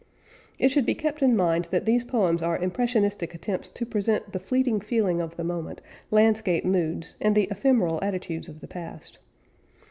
It 0.57 0.69
should 0.69 0.87
be 0.87 0.95
kept 0.95 1.21
in 1.21 1.35
mind 1.35 1.67
that 1.69 1.85
these 1.85 2.03
poems 2.03 2.41
are 2.41 2.57
impressionistic 2.57 3.35
attempts 3.35 3.69
to 3.69 3.85
present 3.85 4.31
the 4.33 4.39
fleeting 4.39 4.81
feeling 4.81 5.21
of 5.21 5.35
the 5.35 5.43
moment, 5.43 5.79
landscape 6.09 6.65
moods, 6.65 7.15
and 7.21 7.35
the 7.35 7.47
ephemeral 7.51 7.99
attitudes 8.01 8.49
of 8.49 8.61
the 8.61 8.67
past. 8.67 9.19